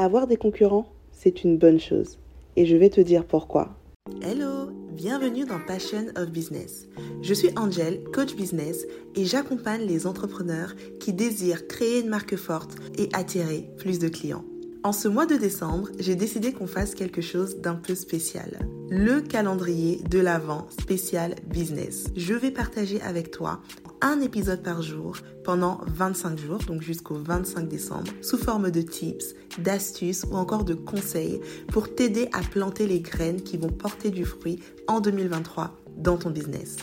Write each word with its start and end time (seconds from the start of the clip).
Avoir 0.00 0.28
des 0.28 0.36
concurrents, 0.36 0.86
c'est 1.10 1.42
une 1.42 1.58
bonne 1.58 1.80
chose. 1.80 2.20
Et 2.54 2.66
je 2.66 2.76
vais 2.76 2.88
te 2.88 3.00
dire 3.00 3.24
pourquoi. 3.24 3.76
Hello, 4.22 4.70
bienvenue 4.92 5.44
dans 5.44 5.58
Passion 5.58 6.06
of 6.14 6.30
Business. 6.30 6.86
Je 7.20 7.34
suis 7.34 7.50
Angel, 7.56 8.04
coach 8.14 8.36
business, 8.36 8.86
et 9.16 9.24
j'accompagne 9.24 9.82
les 9.82 10.06
entrepreneurs 10.06 10.76
qui 11.00 11.12
désirent 11.12 11.66
créer 11.66 11.98
une 11.98 12.10
marque 12.10 12.36
forte 12.36 12.76
et 12.96 13.08
attirer 13.12 13.68
plus 13.76 13.98
de 13.98 14.06
clients. 14.06 14.44
En 14.84 14.92
ce 14.92 15.08
mois 15.08 15.26
de 15.26 15.34
décembre, 15.34 15.88
j'ai 15.98 16.14
décidé 16.14 16.52
qu'on 16.52 16.68
fasse 16.68 16.94
quelque 16.94 17.20
chose 17.20 17.56
d'un 17.56 17.74
peu 17.74 17.96
spécial. 17.96 18.56
Le 18.90 19.20
calendrier 19.20 20.00
de 20.08 20.18
l'Avent 20.18 20.66
spécial 20.70 21.34
business. 21.46 22.06
Je 22.16 22.32
vais 22.32 22.50
partager 22.50 23.02
avec 23.02 23.30
toi 23.30 23.60
un 24.00 24.22
épisode 24.22 24.62
par 24.62 24.80
jour 24.80 25.16
pendant 25.44 25.80
25 25.86 26.38
jours, 26.38 26.58
donc 26.66 26.80
jusqu'au 26.80 27.16
25 27.16 27.68
décembre, 27.68 28.10
sous 28.22 28.38
forme 28.38 28.70
de 28.70 28.80
tips, 28.80 29.34
d'astuces 29.58 30.24
ou 30.30 30.36
encore 30.36 30.64
de 30.64 30.72
conseils 30.72 31.40
pour 31.70 31.94
t'aider 31.94 32.30
à 32.32 32.40
planter 32.40 32.86
les 32.86 33.00
graines 33.00 33.42
qui 33.42 33.58
vont 33.58 33.68
porter 33.68 34.10
du 34.10 34.24
fruit 34.24 34.58
en 34.86 35.00
2023 35.00 35.76
dans 35.98 36.16
ton 36.16 36.30
business. 36.30 36.76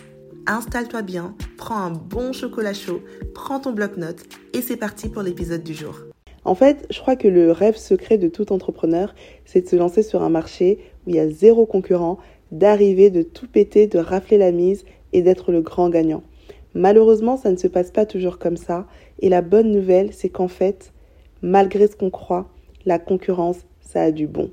Installe-toi 0.46 1.02
bien, 1.02 1.34
prends 1.58 1.78
un 1.78 1.92
bon 1.92 2.34
chocolat 2.34 2.76
chaud, 2.76 3.02
prends 3.34 3.60
ton 3.60 3.72
bloc-notes 3.72 4.24
et 4.54 4.62
c'est 4.62 4.78
parti 4.78 5.10
pour 5.10 5.24
l'épisode 5.24 5.64
du 5.64 5.74
jour. 5.74 5.96
En 6.44 6.54
fait, 6.54 6.86
je 6.92 7.00
crois 7.00 7.16
que 7.16 7.28
le 7.28 7.52
rêve 7.52 7.76
secret 7.76 8.20
de 8.20 8.28
tout 8.28 8.54
entrepreneur, 8.54 9.16
c'est 9.46 9.62
de 9.62 9.68
se 9.68 9.76
lancer 9.76 10.04
sur 10.04 10.22
un 10.22 10.30
marché 10.30 10.78
où 11.06 11.10
il 11.10 11.16
y 11.16 11.20
a 11.20 11.30
zéro 11.30 11.66
concurrent, 11.66 12.18
d'arriver, 12.52 13.10
de 13.10 13.22
tout 13.22 13.48
péter, 13.48 13.88
de 13.88 14.00
rafler 14.00 14.38
la 14.38 14.52
mise 14.52 14.86
et 15.14 15.22
d'être 15.22 15.52
le 15.52 15.62
grand 15.62 15.90
gagnant. 15.90 16.24
Malheureusement, 16.74 17.38
ça 17.38 17.52
ne 17.52 17.58
se 17.58 17.68
passe 17.68 17.92
pas 17.92 18.06
toujours 18.06 18.38
comme 18.38 18.58
ça. 18.58 18.86
Et 19.20 19.30
la 19.30 19.42
bonne 19.42 19.72
nouvelle, 19.72 20.14
c'est 20.14 20.30
qu'en 20.30 20.50
fait, 20.50 20.92
malgré 21.42 21.88
ce 21.88 21.96
qu'on 21.96 22.10
croit, 22.10 22.50
la 22.86 23.00
concurrence, 23.00 23.66
ça 23.80 24.04
a 24.04 24.12
du 24.12 24.28
bon. 24.28 24.52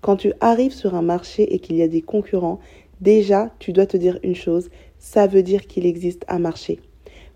Quand 0.00 0.16
tu 0.16 0.32
arrives 0.40 0.72
sur 0.72 0.94
un 0.94 1.02
marché 1.02 1.54
et 1.54 1.58
qu'il 1.58 1.76
y 1.76 1.82
a 1.82 1.88
des 1.88 2.02
concurrents, 2.02 2.58
déjà, 3.00 3.54
tu 3.58 3.72
dois 3.72 3.86
te 3.86 3.96
dire 3.96 4.18
une 4.22 4.34
chose, 4.34 4.70
ça 4.98 5.26
veut 5.26 5.42
dire 5.42 5.66
qu'il 5.66 5.86
existe 5.86 6.24
un 6.28 6.38
marché. 6.38 6.80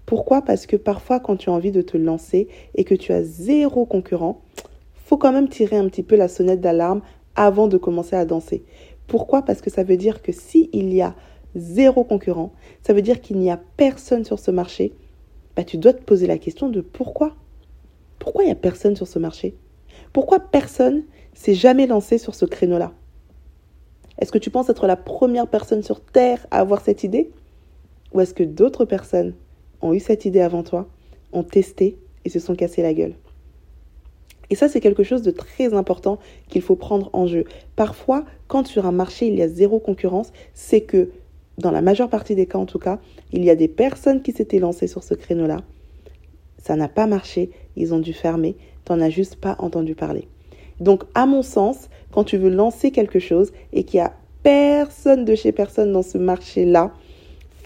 Pourquoi? 0.07 0.43
Parce 0.43 0.67
que 0.67 0.77
parfois, 0.77 1.21
quand 1.21 1.37
tu 1.37 1.49
as 1.49 1.53
envie 1.53 1.71
de 1.71 1.83
te 1.83 1.97
lancer 1.97 2.49
et 2.75 2.85
que 2.85 2.95
tu 2.95 3.13
as 3.13 3.23
zéro 3.23 3.87
concurrent, 3.87 4.43
faut 4.95 5.17
quand 5.17 5.33
même 5.33 5.49
tirer 5.49 5.77
un 5.77 5.89
petit 5.89 6.03
peu 6.03 6.17
la 6.17 6.29
sonnette 6.29 6.61
d'alarme 6.61 7.03
avant 7.37 7.69
de 7.69 7.77
commencer 7.77 8.17
à 8.17 8.25
danser. 8.25 8.65
Pourquoi? 9.07 9.43
Parce 9.43 9.61
que 9.61 9.71
ça 9.71 9.83
veut 9.85 9.97
dire 9.97 10.23
que 10.23 10.33
s'il 10.33 10.93
y 10.93 11.03
a 11.03 11.15
zéro 11.55 12.05
concurrent, 12.05 12.53
ça 12.83 12.93
veut 12.93 13.03
dire 13.03 13.21
qu'il 13.21 13.39
n'y 13.39 13.51
a 13.51 13.61
personne 13.77 14.25
sur 14.25 14.39
ce 14.39 14.51
marché, 14.51 14.93
bah, 15.57 15.65
tu 15.65 15.77
dois 15.77 15.93
te 15.93 16.03
poser 16.03 16.27
la 16.27 16.39
question 16.39 16.69
de 16.69 16.81
pourquoi? 16.81 17.35
Pourquoi 18.19 18.45
il 18.45 18.47
n'y 18.47 18.53
a 18.53 18.57
personne 18.57 18.97
sur 18.97 19.07
ce 19.07 19.19
marché? 19.19 19.57
Pourquoi 20.13 20.41
personne 20.41 21.05
s'est 21.35 21.55
jamais 21.55 21.87
lancé 21.87 22.19
sur 22.19 22.35
ce 22.35 22.45
créneau-là? 22.45 22.93
Est-ce 24.19 24.33
que 24.33 24.39
tu 24.39 24.51
penses 24.51 24.69
être 24.69 24.87
la 24.87 24.97
première 24.97 25.49
personne 25.49 25.83
sur 25.83 26.01
Terre 26.01 26.47
à 26.51 26.61
avoir 26.61 26.81
cette 26.81 27.05
idée? 27.05 27.31
Ou 28.13 28.21
est-ce 28.21 28.35
que 28.35 28.45
d'autres 28.45 28.85
personnes 28.85 29.35
ont 29.83 29.93
eu 29.93 30.01
cette 30.01 30.25
idée 30.25 30.41
avant 30.41 30.63
toi, 30.63 30.89
ont 31.33 31.43
testé 31.43 31.99
et 32.25 32.29
se 32.31 32.39
sont 32.39 32.55
cassés 32.55 32.83
la 32.83 32.95
gueule? 32.95 33.17
Et 34.51 34.55
ça, 34.55 34.69
c'est 34.69 34.81
quelque 34.81 35.03
chose 35.03 35.23
de 35.23 35.31
très 35.31 35.75
important 35.75 36.19
qu'il 36.49 36.63
faut 36.63 36.77
prendre 36.77 37.11
en 37.13 37.27
jeu. 37.27 37.45
Parfois, 37.77 38.25
quand 38.49 38.67
sur 38.67 38.87
un 38.87 38.93
marché, 38.93 39.27
il 39.27 39.35
y 39.35 39.43
a 39.43 39.49
zéro 39.49 39.79
concurrence, 39.79 40.33
c'est 40.53 40.83
que, 40.83 41.11
dans 41.59 41.71
la 41.71 41.83
majeure 41.83 42.11
partie 42.11 42.35
des 42.35 42.47
cas 42.47 42.59
en 42.59 42.67
tout 42.67 42.79
cas, 42.79 42.99
il 43.33 43.45
y 43.45 43.51
a 43.51 43.57
des 43.57 43.69
personnes 43.69 44.23
qui 44.23 44.33
s'étaient 44.33 44.59
lancées 44.59 44.87
sur 44.87 45.03
ce 45.03 45.15
créneau-là. 45.15 45.59
Ça 46.59 46.77
n'a 46.77 46.89
pas 46.89 47.07
marché, 47.07 47.51
ils 47.77 47.95
ont 47.95 47.99
dû 47.99 48.13
fermer, 48.13 48.57
tu 48.85 48.93
n'en 48.93 49.01
as 49.01 49.11
juste 49.11 49.37
pas 49.37 49.57
entendu 49.59 49.95
parler. 49.95 50.29
Donc, 50.81 51.05
à 51.15 51.27
mon 51.27 51.43
sens, 51.43 51.89
quand 52.11 52.25
tu 52.25 52.37
veux 52.37 52.51
lancer 52.51 52.91
quelque 52.91 53.19
chose 53.19 53.53
et 53.73 53.85
qu'il 53.85 54.01
n'y 54.01 54.07
a 54.07 54.13
personne 54.43 55.25
de 55.25 55.35
chez 55.35 55.53
personne 55.53 55.93
dans 55.93 56.03
ce 56.03 56.19
marché-là, 56.19 56.93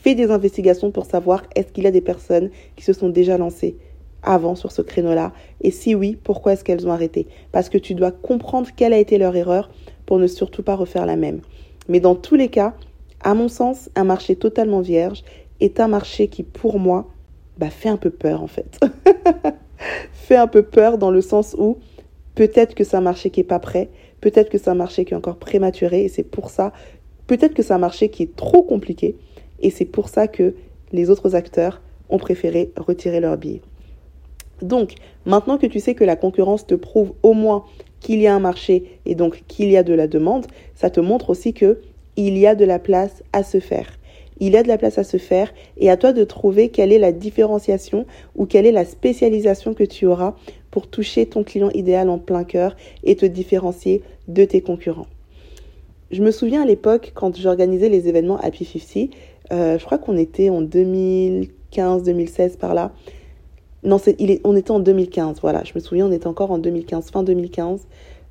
fais 0.03 0.15
des 0.15 0.31
investigations 0.31 0.91
pour 0.91 1.06
savoir 1.06 1.43
est-ce 1.55 1.72
qu'il 1.72 1.84
y 1.84 1.87
a 1.87 1.91
des 1.91 2.00
personnes 2.00 2.50
qui 2.77 2.84
se 2.84 2.93
sont 2.93 3.09
déjà 3.09 3.39
lancées 3.39 3.77
avant 4.23 4.55
sur 4.55 4.73
ce 4.73 4.83
créneau-là 4.83 5.33
Et 5.61 5.71
si 5.71 5.95
oui, 5.95 6.19
pourquoi 6.23 6.53
est-ce 6.53 6.65
qu'elles 6.65 6.87
ont 6.87 6.93
arrêté? 6.93 7.27
Parce 7.53 7.69
que 7.69 7.79
tu 7.79 7.95
dois 7.95 8.11
comprendre 8.11 8.69
quelle 8.77 8.93
a 8.93 8.99
été 8.99 9.19
leur 9.19 9.37
erreur 9.37 9.71
pour 10.06 10.19
ne 10.19 10.27
surtout 10.27 10.62
pas 10.62 10.75
refaire 10.75 11.06
la 11.06 11.17
même. 11.17 11.41
Mais 11.89 12.01
dans 12.01 12.15
tous 12.15 12.34
les 12.34 12.49
cas, 12.49 12.75
à 13.21 13.34
mon 13.34 13.49
sens, 13.49 13.91
un 13.95 14.05
marché 14.05 14.37
totalement 14.37 14.81
vierge 14.81 15.25
est 15.61 15.81
un 15.81 15.89
marché 15.89 16.28
qui, 16.28 16.43
pour 16.43 16.78
moi, 16.78 17.09
bah, 17.59 17.71
fait 17.71 17.89
un 17.89 17.97
peu 17.97 18.11
peur 18.11 18.43
en 18.43 18.47
fait. 18.47 18.78
fait 20.12 20.37
un 20.37 20.47
peu 20.47 20.62
peur 20.62 20.99
dans 20.99 21.11
le 21.11 21.21
sens 21.21 21.57
où 21.59 21.78
peut-être 22.34 22.75
que 22.75 22.84
c'est 22.84 22.97
un 22.97 23.03
marché 23.03 23.31
qui 23.31 23.41
n'est 23.41 23.47
pas 23.47 23.59
prêt, 23.59 23.89
peut-être 24.21 24.49
que 24.49 24.59
c'est 24.59 24.71
un 24.71 24.75
marché 24.75 25.05
qui 25.05 25.15
est 25.15 25.17
encore 25.17 25.39
prématuré 25.39 26.05
et 26.05 26.09
c'est 26.09 26.23
pour 26.23 26.51
ça, 26.51 26.73
peut-être 27.27 27.55
que 27.55 27.62
c'est 27.62 27.75
un 27.75 27.78
marché 27.78 28.11
qui 28.11 28.23
est 28.23 28.37
trop 28.37 28.62
compliqué 28.62 29.17
et 29.61 29.71
c'est 29.71 29.84
pour 29.84 30.09
ça 30.09 30.28
que 30.28 30.55
les 30.93 31.11
autres 31.11 31.34
acteurs 31.34 31.83
ont 32.09 32.19
préféré 32.19 32.73
retirer 32.77 33.21
leur 33.21 33.37
billet. 33.37 33.61
Donc, 34.63 34.95
maintenant 35.27 35.59
que 35.59 35.67
tu 35.67 35.81
sais 35.81 35.95
que 35.95 36.05
la 36.05 36.17
concurrence 36.17 36.67
te 36.67 36.75
prouve 36.75 37.13
au 37.23 37.33
moins 37.33 37.65
qu'il 38.01 38.21
y 38.21 38.27
a 38.27 38.35
un 38.35 38.41
marché 38.41 38.99
et 39.07 39.15
donc 39.15 39.43
qu'il 39.49 39.71
y 39.71 39.77
a 39.77 39.83
de 39.83 39.95
la 39.95 40.07
demande, 40.07 40.47
ça 40.75 40.91
te 40.91 41.01
montre 41.01 41.31
aussi 41.31 41.53
que 41.53 41.81
il 42.17 42.37
y 42.37 42.47
a 42.47 42.55
de 42.55 42.65
la 42.65 42.79
place 42.79 43.23
à 43.33 43.43
se 43.43 43.61
faire. 43.61 43.99
Il 44.41 44.53
y 44.53 44.57
a 44.57 44.63
de 44.63 44.69
la 44.69 44.79
place 44.79 44.99
à 44.99 45.05
se 45.05 45.17
faire 45.17 45.53
et 45.77 45.91
à 45.91 45.97
toi 45.97 46.13
de 46.13 46.25
trouver 46.25 46.69
quelle 46.69 46.93
est 46.93 46.99
la 46.99 47.13
différenciation 47.13 48.07
ou 48.37 48.47
quelle 48.47 48.67
est 48.67 48.73
la 48.73 48.85
spécialisation 48.85 49.75
que 49.75 49.85
tu 49.85 50.07
auras 50.07 50.35
pour 50.71 50.89
toucher 50.89 51.27
ton 51.27 51.43
client 51.43 51.71
idéal 51.71 52.09
en 52.09 52.19
plein 52.19 52.45
cœur 52.45 52.77
et 53.03 53.17
te 53.17 53.27
différencier 53.27 54.03
de 54.29 54.45
tes 54.45 54.61
concurrents. 54.61 55.07
Je 56.11 56.23
me 56.23 56.31
souviens 56.31 56.63
à 56.63 56.67
l'époque 56.67 57.13
quand 57.15 57.37
j'organisais 57.37 57.89
les 57.89 58.09
événements 58.09 58.39
Happy 58.39 58.65
50, 58.65 59.11
euh, 59.51 59.79
je 59.79 59.85
crois 59.85 59.99
qu'on 59.99 60.17
était 60.17 60.51
en 60.51 60.63
2015-2016 60.63 62.57
par 62.59 62.75
là. 62.75 62.93
Non, 63.84 63.99
on 64.44 64.56
était 64.56 64.71
en 64.71 64.81
2015, 64.81 65.39
voilà. 65.41 65.62
Je 65.65 65.72
me 65.75 65.81
souviens, 65.81 66.06
on 66.06 66.12
était 66.12 66.27
encore 66.27 66.50
en 66.50 66.59
2015, 66.59 67.11
fin 67.11 67.22
2015. 67.22 67.87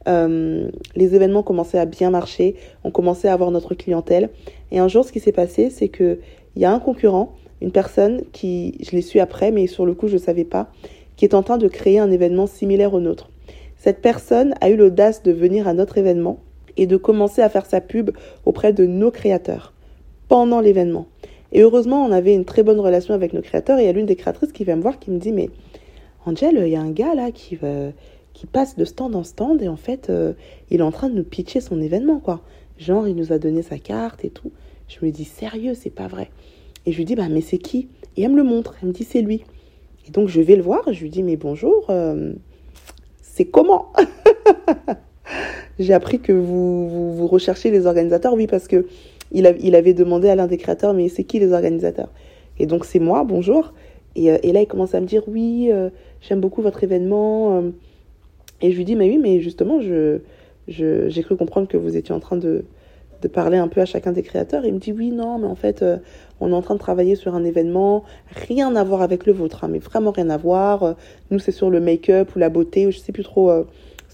Euh, 0.07 0.69
les 0.95 1.15
événements 1.15 1.43
commençaient 1.43 1.79
à 1.79 1.85
bien 1.85 2.09
marcher, 2.09 2.55
on 2.83 2.91
commençait 2.91 3.27
à 3.27 3.33
avoir 3.33 3.51
notre 3.51 3.75
clientèle. 3.75 4.29
Et 4.71 4.79
un 4.79 4.87
jour, 4.87 5.05
ce 5.05 5.11
qui 5.11 5.19
s'est 5.19 5.31
passé, 5.31 5.69
c'est 5.69 5.89
qu'il 5.89 6.19
y 6.55 6.65
a 6.65 6.71
un 6.71 6.79
concurrent, 6.79 7.35
une 7.61 7.71
personne 7.71 8.21
qui, 8.31 8.77
je 8.81 8.91
l'ai 8.91 9.01
su 9.01 9.19
après, 9.19 9.51
mais 9.51 9.67
sur 9.67 9.85
le 9.85 9.93
coup, 9.93 10.07
je 10.07 10.13
ne 10.13 10.21
savais 10.21 10.45
pas, 10.45 10.69
qui 11.15 11.25
est 11.25 11.33
en 11.33 11.43
train 11.43 11.57
de 11.57 11.67
créer 11.67 11.99
un 11.99 12.11
événement 12.11 12.47
similaire 12.47 12.93
au 12.93 12.99
nôtre. 12.99 13.29
Cette 13.75 14.01
personne 14.01 14.53
a 14.61 14.69
eu 14.69 14.75
l'audace 14.75 15.23
de 15.23 15.31
venir 15.31 15.67
à 15.67 15.73
notre 15.73 15.97
événement 15.97 16.39
et 16.77 16.87
de 16.87 16.97
commencer 16.97 17.41
à 17.41 17.49
faire 17.49 17.65
sa 17.65 17.81
pub 17.81 18.11
auprès 18.45 18.73
de 18.73 18.85
nos 18.85 19.11
créateurs 19.11 19.73
pendant 20.27 20.59
l'événement. 20.59 21.07
Et 21.51 21.61
heureusement, 21.61 22.03
on 22.03 22.11
avait 22.11 22.33
une 22.33 22.45
très 22.45 22.63
bonne 22.63 22.79
relation 22.79 23.13
avec 23.13 23.33
nos 23.33 23.41
créateurs. 23.41 23.79
Et 23.79 23.83
il 23.83 23.85
y 23.85 23.89
a 23.89 23.93
l'une 23.93 24.05
des 24.05 24.15
créatrices 24.15 24.51
qui 24.51 24.63
vient 24.63 24.75
me 24.75 24.81
voir 24.81 24.99
qui 24.99 25.11
me 25.11 25.19
dit 25.19 25.31
Mais 25.31 25.49
Angel, 26.25 26.61
il 26.65 26.69
y 26.69 26.75
a 26.75 26.81
un 26.81 26.91
gars 26.91 27.15
là 27.15 27.31
qui, 27.31 27.57
passe 28.51 28.75
de 28.75 28.85
stand 28.85 29.15
en 29.15 29.23
stand 29.23 29.61
et 29.61 29.67
en 29.67 29.77
fait, 29.77 30.09
euh, 30.09 30.33
il 30.69 30.79
est 30.79 30.83
en 30.83 30.91
train 30.91 31.09
de 31.09 31.15
nous 31.15 31.23
pitcher 31.23 31.61
son 31.61 31.81
événement, 31.81 32.19
quoi. 32.19 32.41
Genre, 32.77 33.07
il 33.07 33.15
nous 33.15 33.33
a 33.33 33.39
donné 33.39 33.61
sa 33.61 33.79
carte 33.79 34.23
et 34.23 34.29
tout. 34.29 34.51
Je 34.87 35.03
me 35.05 35.11
dis 35.11 35.25
Sérieux, 35.25 35.73
c'est 35.73 35.89
pas 35.89 36.07
vrai. 36.07 36.29
Et 36.85 36.91
je 36.91 36.97
lui 36.97 37.05
dis 37.05 37.15
Bah, 37.15 37.27
mais 37.29 37.41
c'est 37.41 37.57
qui? 37.57 37.87
Et 38.15 38.23
elle 38.23 38.31
me 38.31 38.37
le 38.37 38.43
montre. 38.43 38.75
Elle 38.81 38.89
me 38.89 38.93
dit 38.93 39.03
C'est 39.03 39.21
lui. 39.21 39.43
Et 40.07 40.11
donc, 40.11 40.27
je 40.27 40.41
vais 40.41 40.55
le 40.55 40.61
voir. 40.61 40.81
Je 40.91 41.01
lui 41.01 41.09
dis 41.09 41.23
Mais 41.23 41.37
bonjour, 41.37 41.85
euh, 41.89 42.33
c'est 43.21 43.45
comment? 43.45 43.93
J'ai 45.79 45.93
appris 45.93 46.19
que 46.19 46.31
vous, 46.31 46.89
vous, 46.89 47.15
vous 47.15 47.27
recherchez 47.27 47.71
les 47.71 47.85
organisateurs. 47.85 48.33
Oui, 48.33 48.47
parce 48.47 48.67
que 48.67 48.87
il, 49.31 49.75
avait 49.75 49.93
demandé 49.93 50.29
à 50.29 50.35
l'un 50.35 50.47
des 50.47 50.57
créateurs, 50.57 50.93
mais 50.93 51.09
c'est 51.09 51.23
qui 51.23 51.39
les 51.39 51.53
organisateurs? 51.53 52.09
Et 52.59 52.65
donc 52.65 52.85
c'est 52.85 52.99
moi, 52.99 53.23
bonjour. 53.23 53.73
Et, 54.15 54.31
euh, 54.31 54.37
là, 54.43 54.61
il 54.61 54.67
commence 54.67 54.95
à 54.95 55.01
me 55.01 55.05
dire, 55.05 55.23
oui, 55.27 55.69
euh, 55.71 55.89
j'aime 56.21 56.39
beaucoup 56.39 56.61
votre 56.61 56.83
événement. 56.83 57.57
Euh. 57.57 57.69
Et 58.61 58.71
je 58.71 58.77
lui 58.77 58.85
dis, 58.85 58.95
mais 58.95 59.07
oui, 59.09 59.19
mais 59.21 59.39
justement, 59.39 59.79
je, 59.81 60.19
j'ai 60.67 61.23
cru 61.23 61.37
comprendre 61.37 61.67
que 61.67 61.77
vous 61.77 61.95
étiez 61.95 62.15
en 62.15 62.19
train 62.19 62.37
de, 62.37 62.65
de 63.21 63.27
parler 63.27 63.57
un 63.57 63.67
peu 63.67 63.81
à 63.81 63.85
chacun 63.85 64.11
des 64.11 64.23
créateurs. 64.23 64.65
il 64.65 64.73
me 64.73 64.79
dit, 64.79 64.91
oui, 64.91 65.11
non, 65.11 65.37
mais 65.37 65.47
en 65.47 65.55
fait, 65.55 65.85
on 66.39 66.49
est 66.49 66.55
en 66.55 66.61
train 66.63 66.73
de 66.73 66.79
travailler 66.79 67.15
sur 67.15 67.35
un 67.35 67.43
événement, 67.43 68.03
rien 68.47 68.75
à 68.75 68.83
voir 68.83 69.03
avec 69.03 69.27
le 69.27 69.33
vôtre, 69.33 69.63
hein, 69.63 69.69
mais 69.71 69.79
vraiment 69.79 70.11
rien 70.11 70.31
à 70.31 70.37
voir. 70.37 70.95
Nous, 71.29 71.37
c'est 71.37 71.51
sur 71.51 71.69
le 71.69 71.79
make-up 71.79 72.35
ou 72.35 72.39
la 72.39 72.49
beauté, 72.49 72.87
ou 72.87 72.91
je 72.91 72.97
sais 72.97 73.11
plus 73.11 73.23
trop. 73.23 73.51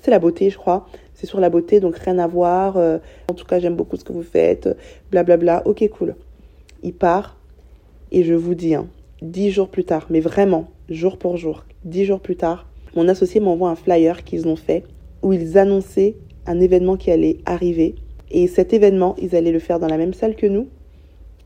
C'est 0.03 0.11
la 0.11 0.19
beauté, 0.19 0.51
je 0.51 0.57
crois 0.57 0.85
c'est 1.13 1.27
sur 1.27 1.39
la 1.39 1.49
beauté, 1.49 1.79
donc 1.79 1.97
rien 1.97 2.19
à 2.19 2.27
voir. 2.27 2.77
Euh, 2.77 2.97
en 3.29 3.33
tout 3.33 3.45
cas, 3.45 3.59
j'aime 3.59 3.75
beaucoup 3.75 3.95
ce 3.95 4.03
que 4.03 4.13
vous 4.13 4.23
faites, 4.23 4.67
blablabla. 5.11 5.37
Bla, 5.37 5.61
bla. 5.61 5.69
Ok, 5.69 5.87
cool. 5.89 6.15
Il 6.81 6.93
part, 6.93 7.37
et 8.11 8.23
je 8.23 8.33
vous 8.33 8.55
dis, 8.55 8.75
hein, 8.75 8.87
dix 9.21 9.51
jours 9.51 9.69
plus 9.69 9.85
tard, 9.85 10.07
mais 10.09 10.19
vraiment, 10.19 10.69
jour 10.89 11.17
pour 11.17 11.37
jour, 11.37 11.65
dix 11.85 12.05
jours 12.05 12.19
plus 12.19 12.35
tard, 12.35 12.67
mon 12.95 13.07
associé 13.07 13.39
m'envoie 13.39 13.69
un 13.69 13.75
flyer 13.75 14.23
qu'ils 14.23 14.47
ont 14.47 14.55
fait 14.55 14.83
où 15.21 15.33
ils 15.33 15.57
annonçaient 15.57 16.15
un 16.45 16.59
événement 16.59 16.97
qui 16.97 17.09
allait 17.09 17.37
arriver. 17.45 17.95
Et 18.29 18.47
cet 18.47 18.73
événement, 18.73 19.15
ils 19.21 19.35
allaient 19.35 19.51
le 19.51 19.59
faire 19.59 19.79
dans 19.79 19.87
la 19.87 19.97
même 19.97 20.13
salle 20.13 20.35
que 20.35 20.47
nous, 20.47 20.67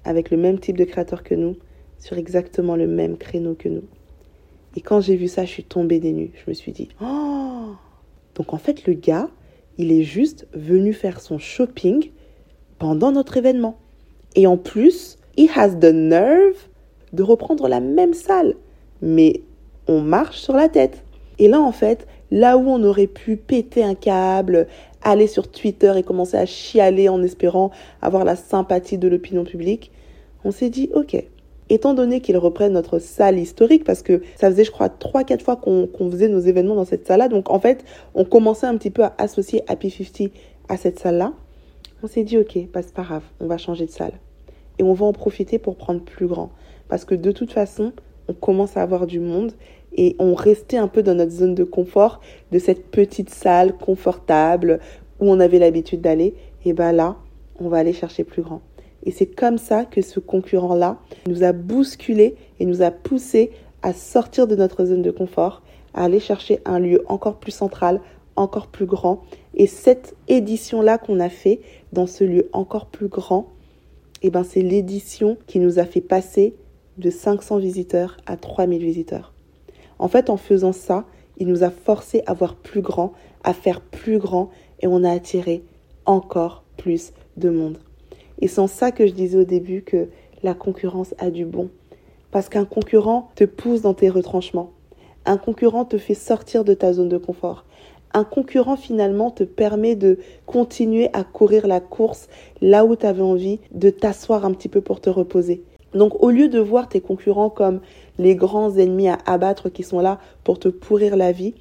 avec 0.04 0.32
le 0.32 0.38
même 0.38 0.60
type 0.60 0.78
de 0.78 0.86
créateur 0.86 1.24
que 1.24 1.36
nous, 1.36 1.56
sur 2.00 2.18
exactement 2.18 2.76
le 2.76 2.88
même 2.88 3.18
créneau 3.18 3.54
que 3.54 3.70
nous. 3.70 3.84
Et 4.76 4.82
quand 4.82 5.02
j'ai 5.02 5.16
vu 5.16 5.28
ça, 5.28 5.46
je 5.46 5.52
suis 5.52 5.64
tombée 5.64 6.00
des 6.00 6.14
nues. 6.14 6.32
Je 6.34 6.50
me 6.50 6.54
suis 6.54 6.72
dit, 6.72 6.90
oh, 7.02 7.74
Donc 8.38 8.54
en 8.54 8.58
fait, 8.58 8.86
le 8.86 8.94
gars, 8.94 9.30
il 9.78 9.92
est 9.92 10.04
juste 10.04 10.48
venu 10.54 10.94
faire 10.94 11.20
son 11.20 11.40
shopping 11.40 12.12
pendant 12.78 13.12
notre 13.12 13.38
événement. 13.38 13.78
Et 14.36 14.46
en 14.46 14.58
plus, 14.58 15.18
he 15.38 15.50
has 15.56 15.76
the 15.80 15.92
nerve 15.92 16.56
de 17.14 17.24
reprendre 17.24 17.68
la 17.68 17.80
même 17.80 18.14
salle. 18.14 18.56
Mais 19.02 19.42
on 19.88 20.02
marche 20.02 20.38
sur 20.38 20.54
la 20.54 20.70
tête. 20.70 21.04
Et 21.40 21.48
là, 21.48 21.60
en 21.60 21.72
fait, 21.72 22.08
là 22.30 22.58
où 22.58 22.70
on 22.70 22.84
aurait 22.84 23.08
pu 23.08 23.38
péter 23.38 23.84
un 23.84 23.96
câble, 23.96 24.68
aller 25.02 25.28
sur 25.28 25.50
Twitter 25.50 25.94
et 25.98 26.04
commencer 26.04 26.38
à 26.38 26.46
chialer 26.46 27.10
en 27.10 27.24
espérant 27.24 27.72
avoir 28.02 28.24
la 28.24 28.36
sympathie 28.36 28.98
de 29.00 29.08
l'opinion 29.08 29.46
publique, 29.46 29.92
on 30.44 30.52
s'est 30.52 30.70
dit, 30.70 30.90
ok, 30.94 31.24
étant 31.70 31.94
donné 31.94 32.22
qu'ils 32.22 32.38
reprennent 32.38 32.74
notre 32.74 33.00
salle 33.00 33.38
historique, 33.38 33.84
parce 33.84 34.02
que 34.02 34.22
ça 34.36 34.50
faisait, 34.50 34.64
je 34.64 34.72
crois, 34.72 34.88
3-4 34.88 35.42
fois 35.42 35.56
qu'on 35.56 36.12
faisait 36.12 36.30
nos 36.30 36.40
événements 36.40 36.76
dans 36.76 36.86
cette 36.86 37.08
salle-là, 37.08 37.28
donc 37.28 37.50
en 37.50 37.60
fait, 37.60 37.84
on 38.16 38.26
commençait 38.26 38.68
un 38.68 38.78
petit 38.78 38.92
peu 38.92 39.04
à 39.04 39.14
associer 39.18 39.64
Happy 39.68 39.90
50 39.90 40.32
à 40.70 40.78
cette 40.78 41.00
salle-là, 41.00 41.34
on 42.04 42.08
s'est 42.08 42.24
dit, 42.24 42.38
ok, 42.38 42.68
pas 42.68 42.82
pas 42.84 43.04
grave, 43.04 43.24
on 43.40 43.48
va 43.48 43.58
changer 43.58 43.86
de 43.86 43.92
salle. 43.92 44.14
Et 44.80 44.84
on 44.84 44.94
va 44.94 45.06
en 45.06 45.14
profiter 45.14 45.58
pour 45.58 45.76
prendre 45.76 46.02
plus 46.02 46.28
grand. 46.28 46.52
Parce 46.90 47.06
que 47.06 47.16
de 47.16 47.32
toute 47.32 47.52
façon, 47.52 47.92
on 48.28 48.34
commence 48.34 48.78
à 48.78 48.82
avoir 48.82 49.08
du 49.08 49.20
monde 49.20 49.54
et 49.94 50.16
on 50.20 50.36
restait 50.36 50.78
un 50.78 50.88
peu 50.88 51.02
dans 51.02 51.16
notre 51.16 51.32
zone 51.32 51.56
de 51.56 51.64
confort 51.64 52.22
de 52.52 52.60
cette 52.60 52.86
petite 52.92 53.30
salle 53.30 53.74
confortable 53.74 54.80
où 55.20 55.32
on 55.32 55.40
avait 55.40 55.60
l'habitude 55.60 56.02
d'aller. 56.02 56.36
Et 56.66 56.74
bien 56.74 56.92
là, 56.92 57.16
on 57.60 57.70
va 57.70 57.78
aller 57.78 57.94
chercher 57.94 58.24
plus 58.24 58.44
grand. 58.44 58.62
Et 59.04 59.12
c'est 59.12 59.28
comme 59.28 59.58
ça 59.58 59.86
que 59.86 60.02
ce 60.02 60.20
concurrent-là 60.20 60.98
nous 61.28 61.44
a 61.44 61.54
bousculé 61.54 62.36
et 62.60 62.66
nous 62.66 62.82
a 62.82 62.92
poussé 62.92 63.52
à 63.82 63.94
sortir 63.94 64.48
de 64.48 64.56
notre 64.56 64.86
zone 64.86 65.02
de 65.02 65.12
confort, 65.12 65.62
à 65.94 66.04
aller 66.04 66.20
chercher 66.20 66.60
un 66.66 66.80
lieu 66.80 67.04
encore 67.08 67.38
plus 67.38 67.52
central, 67.52 68.02
encore 68.36 68.68
plus 68.68 68.86
grand. 68.86 69.24
Et 69.56 69.68
cette 69.68 70.16
édition-là 70.28 70.98
qu'on 70.98 71.20
a 71.20 71.30
fait 71.30 71.62
dans 71.94 72.08
ce 72.08 72.24
lieu 72.24 72.50
encore 72.54 72.88
plus 72.88 73.08
grand, 73.08 73.50
eh 74.22 74.30
ben 74.30 74.44
c'est 74.44 74.62
l'édition 74.62 75.38
qui 75.48 75.60
nous 75.60 75.80
a 75.80 75.86
fait 75.86 76.02
passer 76.02 76.56
de 76.98 77.10
500 77.10 77.58
visiteurs 77.58 78.18
à 78.26 78.38
3000 78.38 78.82
visiteurs. 78.82 79.34
En 80.00 80.08
fait, 80.08 80.30
en 80.30 80.38
faisant 80.38 80.74
ça, 80.74 81.06
il 81.38 81.48
nous 81.48 81.64
a 81.64 81.70
forcé 81.70 82.24
à 82.26 82.34
voir 82.34 82.56
plus 82.56 82.82
grand, 82.82 83.14
à 83.44 83.54
faire 83.54 83.82
plus 83.82 84.18
grand, 84.18 84.50
et 84.82 84.88
on 84.88 85.04
a 85.04 85.12
attiré 85.12 85.64
encore 86.06 86.64
plus 86.78 87.12
de 87.36 87.50
monde. 87.50 87.78
Et 88.40 88.48
c'est 88.48 88.60
en 88.60 88.68
ça 88.68 88.92
que 88.92 89.08
je 89.08 89.14
disais 89.14 89.38
au 89.38 89.44
début 89.44 89.82
que 89.82 90.08
la 90.44 90.54
concurrence 90.54 91.14
a 91.18 91.30
du 91.30 91.46
bon. 91.46 91.70
Parce 92.32 92.50
qu'un 92.50 92.66
concurrent 92.66 93.30
te 93.36 93.44
pousse 93.44 93.82
dans 93.82 93.94
tes 93.94 94.10
retranchements. 94.10 94.72
Un 95.26 95.38
concurrent 95.38 95.86
te 95.86 95.98
fait 95.98 96.14
sortir 96.14 96.64
de 96.64 96.74
ta 96.74 96.94
zone 96.94 97.10
de 97.10 97.18
confort. 97.18 97.66
Un 98.14 98.24
concurrent 98.24 98.78
finalement 98.78 99.32
te 99.32 99.44
permet 99.44 99.96
de 99.96 100.20
continuer 100.46 101.10
à 101.14 101.24
courir 101.24 101.68
la 101.68 101.80
course 101.80 102.30
là 102.62 102.86
où 102.86 102.96
tu 102.96 103.06
avais 103.06 103.22
envie, 103.22 103.60
de 103.72 103.90
t'asseoir 103.90 104.46
un 104.46 104.54
petit 104.54 104.70
peu 104.70 104.82
pour 104.82 105.02
te 105.02 105.10
reposer. 105.10 105.64
Donc 105.94 106.22
au 106.24 106.30
lieu 106.30 106.48
de 106.48 106.60
voir 106.60 106.90
tes 106.90 107.02
concurrents 107.02 107.50
comme 107.50 107.82
les 108.18 108.36
grands 108.36 108.76
ennemis 108.78 109.10
à 109.10 109.18
abattre 109.26 109.70
qui 109.70 109.84
sont 109.84 110.00
là 110.00 110.20
pour 110.44 110.60
te 110.60 110.70
pourrir 110.70 111.18
la 111.18 111.32
vie, 111.32 111.56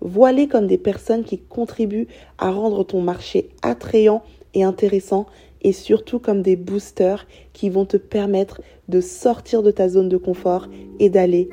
vois-les 0.00 0.48
comme 0.48 0.66
des 0.66 0.78
personnes 0.78 1.24
qui 1.24 1.38
contribuent 1.38 2.08
à 2.38 2.50
rendre 2.50 2.84
ton 2.84 3.00
marché 3.00 3.50
attrayant 3.62 4.22
et 4.54 4.64
intéressant 4.64 5.26
et 5.62 5.72
surtout 5.72 6.18
comme 6.18 6.42
des 6.42 6.56
boosters 6.56 7.26
qui 7.52 7.70
vont 7.70 7.86
te 7.86 7.96
permettre 7.96 8.60
de 8.88 9.00
sortir 9.00 9.62
de 9.62 9.70
ta 9.70 9.88
zone 9.88 10.08
de 10.08 10.16
confort 10.16 10.68
et 10.98 11.08
d'aller 11.08 11.48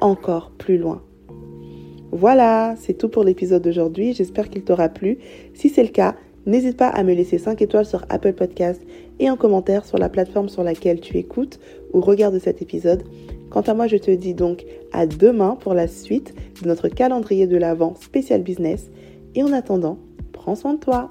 encore 0.00 0.52
plus 0.56 0.78
loin. 0.78 1.02
Voilà, 2.12 2.76
c'est 2.78 2.94
tout 2.94 3.08
pour 3.08 3.24
l'épisode 3.24 3.62
d'aujourd'hui. 3.62 4.12
J'espère 4.12 4.48
qu'il 4.48 4.62
t'aura 4.62 4.88
plu. 4.88 5.18
Si 5.52 5.68
c'est 5.68 5.82
le 5.82 5.88
cas, 5.88 6.14
n'hésite 6.46 6.76
pas 6.76 6.88
à 6.88 7.02
me 7.02 7.12
laisser 7.12 7.38
5 7.38 7.60
étoiles 7.60 7.86
sur 7.86 8.04
Apple 8.08 8.34
Podcast 8.34 8.80
et 9.18 9.26
un 9.26 9.36
commentaire 9.36 9.84
sur 9.84 9.98
la 9.98 10.08
plateforme 10.08 10.48
sur 10.48 10.62
laquelle 10.62 11.00
tu 11.00 11.16
écoutes 11.16 11.58
ou 11.92 12.00
regardes 12.00 12.38
cet 12.38 12.62
épisode. 12.62 13.02
Quant 13.50 13.62
à 13.62 13.74
moi, 13.74 13.88
je 13.88 13.96
te 13.96 14.10
dis 14.10 14.34
donc 14.34 14.64
à 14.92 15.06
demain 15.06 15.56
pour 15.58 15.74
la 15.74 15.88
suite 15.88 16.34
de 16.62 16.68
notre 16.68 16.88
calendrier 16.88 17.46
de 17.46 17.56
l'Avent 17.56 17.94
spécial 17.96 18.42
business. 18.42 18.90
Et 19.34 19.42
en 19.42 19.52
attendant, 19.52 19.98
prends 20.32 20.54
soin 20.54 20.74
de 20.74 20.80
toi. 20.80 21.08